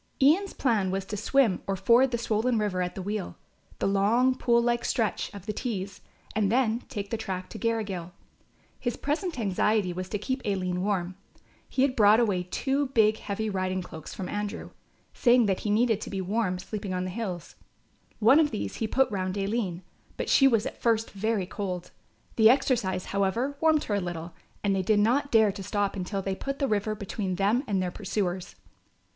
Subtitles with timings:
[0.19, 3.37] Ian's plan was to swim or ford the swollen river at the Weal,
[3.77, 6.01] the long pool like stretch, of the Tees,
[6.35, 8.11] and then take the track to Garrigill.
[8.79, 11.17] His present anxiety was to keep Aline warm.
[11.69, 14.71] He had brought away two big heavy riding cloaks from Andrew,
[15.13, 17.53] saying that he needed to be warm sleeping on the hills.
[18.17, 19.83] One of these he had put round Aline,
[20.17, 21.91] but she was at first very cold.
[22.37, 24.33] The exercise, however, warmed her a little
[24.63, 27.63] and they did not dare to stop until they had put the river between them
[27.67, 28.55] and their pursuers.